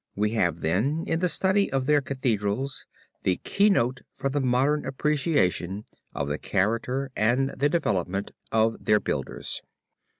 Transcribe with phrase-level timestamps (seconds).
[0.15, 2.87] We have then in the study of their Cathedrals
[3.21, 5.85] the keynote for the modern appreciation
[6.15, 9.61] of the character and the development of their builders.